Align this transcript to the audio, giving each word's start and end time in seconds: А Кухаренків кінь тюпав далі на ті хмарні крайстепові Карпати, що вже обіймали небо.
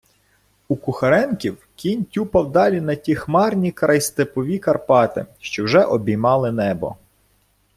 А 0.69 0.75
Кухаренків 0.75 1.67
кінь 1.75 2.05
тюпав 2.05 2.51
далі 2.51 2.81
на 2.81 2.95
ті 2.95 3.15
хмарні 3.15 3.71
крайстепові 3.71 4.59
Карпати, 4.59 5.25
що 5.39 5.63
вже 5.63 5.83
обіймали 5.85 6.51
небо. 6.51 6.95